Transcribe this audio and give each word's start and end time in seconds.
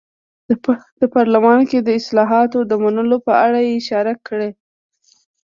د 0.99 1.01
پارلمان 1.15 1.59
کې 1.69 1.79
د 1.81 1.89
اصلاحاتو 1.99 2.59
د 2.69 2.73
منلو 2.83 3.17
په 3.27 3.33
اړه 3.45 3.57
یې 3.65 3.71
اشاره 3.81 4.13
کړې. 4.27 4.49